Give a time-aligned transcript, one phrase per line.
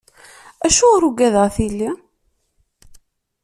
[0.65, 1.89] Acuɣer ugadeɣ tili?